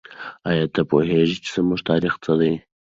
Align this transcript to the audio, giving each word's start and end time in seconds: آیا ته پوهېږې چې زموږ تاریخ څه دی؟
آیا 0.49 0.65
ته 0.73 0.81
پوهېږې 0.89 1.37
چې 1.43 1.49
زموږ 1.55 1.79
تاریخ 1.89 2.13
څه 2.23 2.31
دی؟ 2.39 2.53